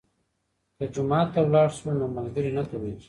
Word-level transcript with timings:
که 0.77 0.83
جومات 0.93 1.27
ته 1.33 1.41
لاړ 1.53 1.69
شو 1.77 1.89
نو 1.99 2.05
ملګري 2.17 2.51
نه 2.57 2.63
کمیږي. 2.69 2.97